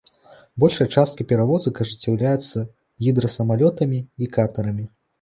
[0.63, 2.67] Большая частка перавозак ажыццяўляецца
[3.05, 4.93] гідрасамалётамі і катэрамі.